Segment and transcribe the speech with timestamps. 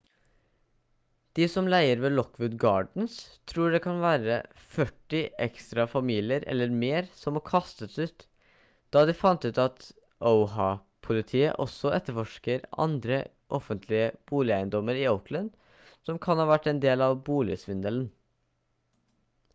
[1.39, 3.15] de som leier ved lockwood gardens
[3.51, 4.37] tror det kan være
[4.77, 8.25] førti ekstra familier eller mer som må kastes ut
[8.97, 9.85] da de fant ut at
[10.31, 13.21] oha-politiet også etterforsker andre
[13.59, 15.53] offentlige boligeiendommer i oakland
[16.09, 18.09] som kan ha vært en del av boligsvindelen